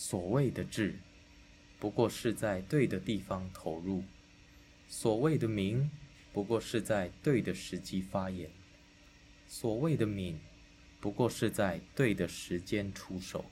[0.00, 0.94] 所谓的智
[1.80, 4.04] 不过是在对的地方投入
[4.86, 5.90] 所谓的明
[6.32, 8.48] 不过是在对的时机发言
[9.48, 10.38] 所谓的敏
[11.00, 13.44] 不过是在对的时间出手